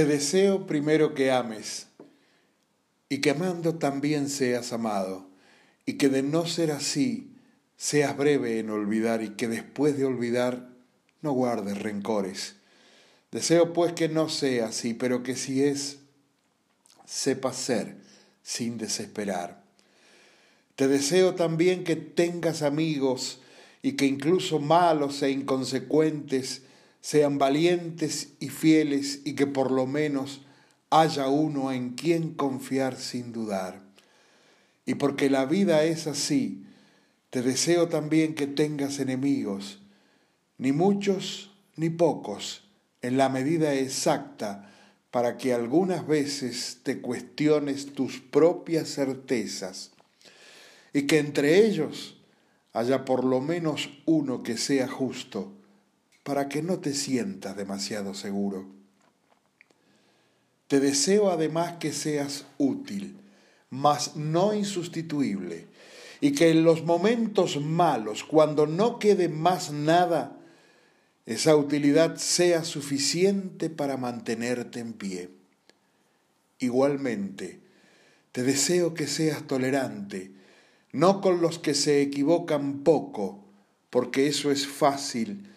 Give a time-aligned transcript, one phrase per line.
[0.00, 1.86] Te deseo primero que ames
[3.10, 5.28] y que amando también seas amado
[5.84, 7.36] y que de no ser así
[7.76, 10.70] seas breve en olvidar y que después de olvidar
[11.20, 12.54] no guardes rencores.
[13.30, 15.98] Deseo pues que no sea así, pero que si es,
[17.04, 17.96] sepas ser
[18.42, 19.62] sin desesperar.
[20.76, 23.42] Te deseo también que tengas amigos
[23.82, 26.62] y que incluso malos e inconsecuentes
[27.00, 30.42] sean valientes y fieles y que por lo menos
[30.90, 33.80] haya uno en quien confiar sin dudar.
[34.84, 36.64] Y porque la vida es así,
[37.30, 39.80] te deseo también que tengas enemigos,
[40.58, 42.64] ni muchos ni pocos,
[43.02, 44.66] en la medida exacta,
[45.10, 49.92] para que algunas veces te cuestiones tus propias certezas,
[50.92, 52.16] y que entre ellos
[52.72, 55.52] haya por lo menos uno que sea justo,
[56.22, 58.68] para que no te sientas demasiado seguro.
[60.68, 63.18] Te deseo además que seas útil,
[63.70, 65.66] mas no insustituible,
[66.20, 70.36] y que en los momentos malos, cuando no quede más nada,
[71.26, 75.30] esa utilidad sea suficiente para mantenerte en pie.
[76.58, 77.60] Igualmente,
[78.32, 80.32] te deseo que seas tolerante,
[80.92, 83.44] no con los que se equivocan poco,
[83.90, 85.48] porque eso es fácil,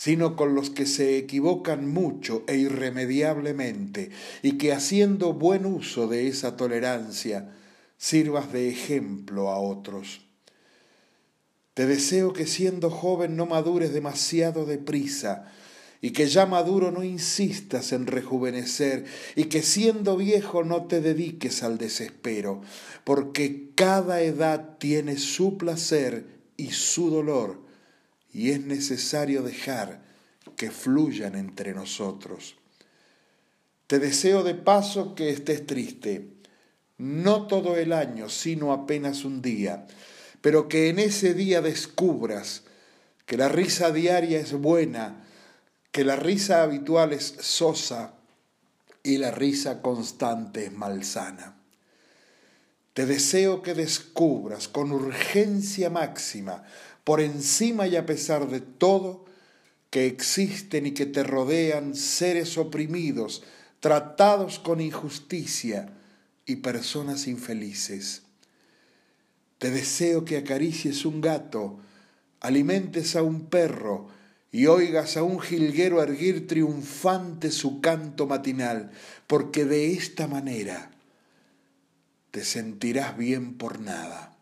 [0.00, 4.08] sino con los que se equivocan mucho e irremediablemente,
[4.42, 7.52] y que haciendo buen uso de esa tolerancia,
[7.98, 10.22] sirvas de ejemplo a otros.
[11.74, 15.52] Te deseo que siendo joven no madures demasiado deprisa,
[16.00, 19.04] y que ya maduro no insistas en rejuvenecer,
[19.36, 22.62] y que siendo viejo no te dediques al desespero,
[23.04, 26.24] porque cada edad tiene su placer
[26.56, 27.68] y su dolor,
[28.32, 30.02] y es necesario dejar
[30.56, 32.56] que fluyan entre nosotros.
[33.86, 36.28] Te deseo de paso que estés triste,
[36.98, 39.86] no todo el año, sino apenas un día,
[40.40, 42.62] pero que en ese día descubras
[43.26, 45.24] que la risa diaria es buena,
[45.92, 48.14] que la risa habitual es sosa
[49.02, 51.56] y la risa constante es malsana.
[52.92, 56.64] Te deseo que descubras con urgencia máxima
[57.10, 59.24] por encima y a pesar de todo,
[59.90, 63.42] que existen y que te rodean seres oprimidos,
[63.80, 65.92] tratados con injusticia
[66.46, 68.22] y personas infelices.
[69.58, 71.80] Te deseo que acaricies un gato,
[72.38, 74.06] alimentes a un perro
[74.52, 78.92] y oigas a un jilguero erguir triunfante su canto matinal,
[79.26, 80.92] porque de esta manera
[82.30, 84.39] te sentirás bien por nada.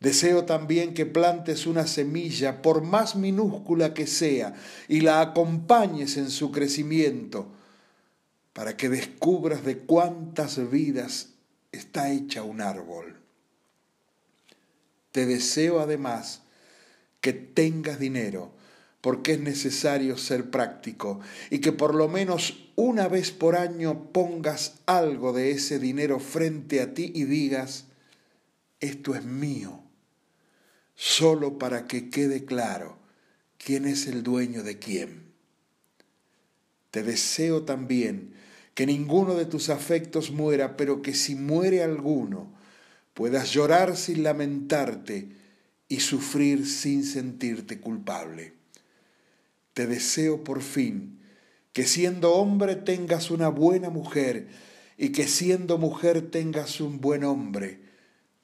[0.00, 4.54] Deseo también que plantes una semilla, por más minúscula que sea,
[4.86, 7.48] y la acompañes en su crecimiento,
[8.52, 11.30] para que descubras de cuántas vidas
[11.72, 13.16] está hecha un árbol.
[15.10, 16.42] Te deseo además
[17.20, 18.52] que tengas dinero,
[19.00, 21.18] porque es necesario ser práctico,
[21.50, 26.80] y que por lo menos una vez por año pongas algo de ese dinero frente
[26.80, 27.86] a ti y digas,
[28.78, 29.87] esto es mío
[30.98, 32.98] solo para que quede claro
[33.56, 35.32] quién es el dueño de quién.
[36.90, 38.34] Te deseo también
[38.74, 42.52] que ninguno de tus afectos muera, pero que si muere alguno,
[43.14, 45.28] puedas llorar sin lamentarte
[45.86, 48.54] y sufrir sin sentirte culpable.
[49.74, 51.20] Te deseo por fin
[51.72, 54.48] que siendo hombre tengas una buena mujer
[54.96, 57.82] y que siendo mujer tengas un buen hombre.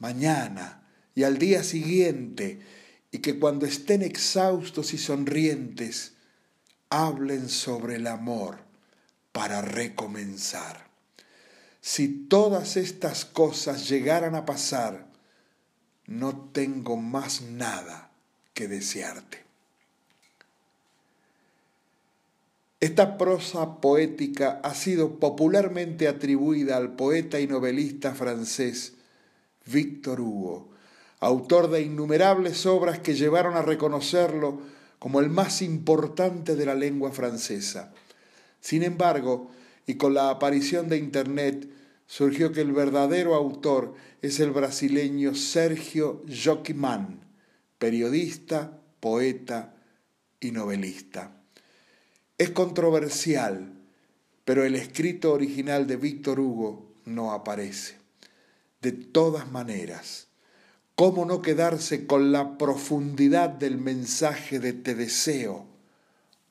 [0.00, 0.79] Mañana,
[1.14, 2.60] y al día siguiente,
[3.10, 6.12] y que cuando estén exhaustos y sonrientes,
[6.88, 8.58] hablen sobre el amor
[9.32, 10.88] para recomenzar.
[11.80, 15.06] Si todas estas cosas llegaran a pasar,
[16.06, 18.10] no tengo más nada
[18.52, 19.44] que desearte.
[22.80, 28.94] Esta prosa poética ha sido popularmente atribuida al poeta y novelista francés
[29.66, 30.70] Victor Hugo,
[31.20, 34.60] autor de innumerables obras que llevaron a reconocerlo
[34.98, 37.92] como el más importante de la lengua francesa.
[38.60, 39.50] Sin embargo,
[39.86, 41.68] y con la aparición de Internet,
[42.06, 47.20] surgió que el verdadero autor es el brasileño Sergio Joquimán,
[47.78, 49.74] periodista, poeta
[50.40, 51.36] y novelista.
[52.36, 53.72] Es controversial,
[54.44, 57.96] pero el escrito original de Víctor Hugo no aparece.
[58.80, 60.29] De todas maneras,
[61.00, 65.64] ¿Cómo no quedarse con la profundidad del mensaje de te deseo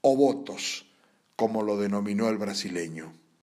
[0.00, 0.84] o votos,
[1.36, 3.12] como lo denominó el brasileño.